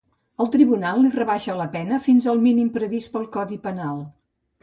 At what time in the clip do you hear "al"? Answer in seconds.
2.33-2.41